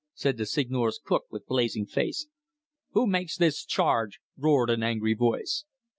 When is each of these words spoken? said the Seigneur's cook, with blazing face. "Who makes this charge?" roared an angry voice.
said 0.15 0.35
the 0.37 0.47
Seigneur's 0.47 0.97
cook, 0.97 1.25
with 1.29 1.45
blazing 1.45 1.85
face. 1.85 2.25
"Who 2.93 3.05
makes 3.05 3.37
this 3.37 3.63
charge?" 3.63 4.19
roared 4.35 4.71
an 4.71 4.81
angry 4.81 5.13
voice. 5.13 5.63